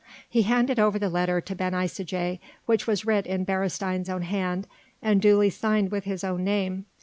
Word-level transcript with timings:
He 0.27 0.41
handed 0.41 0.79
over 0.79 0.97
the 0.97 1.11
letter 1.11 1.39
to 1.41 1.53
Ben 1.55 1.73
Isaje 1.73 2.39
which 2.65 2.87
was 2.87 3.05
writ 3.05 3.27
in 3.27 3.45
Beresteyn's 3.45 4.09
own 4.09 4.23
hand 4.23 4.65
and 4.99 5.21
duly 5.21 5.51
signed 5.51 5.91
with 5.91 6.05
his 6.05 6.23
own 6.23 6.43
name. 6.43 6.87